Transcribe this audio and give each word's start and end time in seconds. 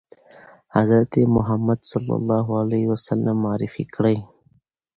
حضرت 0.75 1.13
محمد 1.35 1.79
معرفي 3.43 3.83
کړی؟ 3.95 4.15